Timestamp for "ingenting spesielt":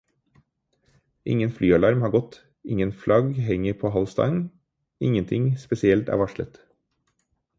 5.09-6.09